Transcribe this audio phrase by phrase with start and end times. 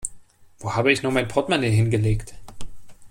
[0.57, 2.33] Wo habe ich nur mein Portemonnaie hingelegt?